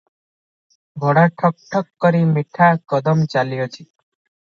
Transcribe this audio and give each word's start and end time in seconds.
ଘୋଡ଼ା 1.03 1.27
ଠକ୍ 1.43 1.69
ଠକ୍ 1.75 1.93
କରି 2.07 2.25
ମିଠା 2.33 2.73
କଦମ 2.95 3.33
ଚାଲିଅଛି। 3.37 3.81